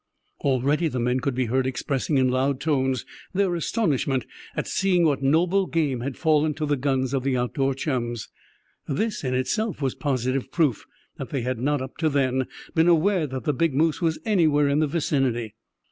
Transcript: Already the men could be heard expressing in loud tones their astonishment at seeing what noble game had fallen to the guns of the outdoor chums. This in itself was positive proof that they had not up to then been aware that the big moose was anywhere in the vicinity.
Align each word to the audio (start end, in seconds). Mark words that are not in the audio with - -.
Already 0.39 0.87
the 0.87 0.99
men 0.99 1.19
could 1.19 1.35
be 1.35 1.45
heard 1.45 1.67
expressing 1.67 2.17
in 2.17 2.27
loud 2.27 2.59
tones 2.59 3.05
their 3.35 3.53
astonishment 3.53 4.25
at 4.55 4.65
seeing 4.67 5.05
what 5.05 5.21
noble 5.21 5.67
game 5.67 5.99
had 5.99 6.17
fallen 6.17 6.55
to 6.55 6.65
the 6.65 6.75
guns 6.75 7.13
of 7.13 7.21
the 7.23 7.37
outdoor 7.37 7.75
chums. 7.75 8.27
This 8.87 9.23
in 9.23 9.35
itself 9.35 9.79
was 9.79 9.93
positive 9.93 10.51
proof 10.51 10.87
that 11.17 11.29
they 11.29 11.41
had 11.43 11.59
not 11.59 11.83
up 11.83 11.97
to 11.97 12.09
then 12.09 12.47
been 12.73 12.87
aware 12.87 13.27
that 13.27 13.43
the 13.43 13.53
big 13.53 13.75
moose 13.75 14.01
was 14.01 14.17
anywhere 14.25 14.67
in 14.67 14.79
the 14.79 14.87
vicinity. 14.87 15.53